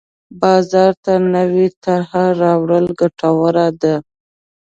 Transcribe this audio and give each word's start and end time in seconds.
بازار 0.41 0.91
ته 1.03 1.13
نوې 1.35 1.67
طرحه 1.83 2.23
راوړل 2.41 2.85
ګټوره 2.99 3.67
ده. 3.81 3.95